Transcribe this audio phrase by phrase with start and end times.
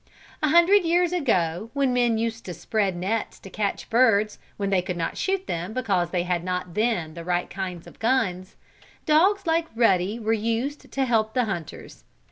[0.41, 4.81] A hundred years ago, when men used to spread nets to catch birds, when they
[4.81, 8.55] could not shoot them because they had not then the right kind of guns,
[9.05, 12.03] dogs like Ruddy were used to help the hunters.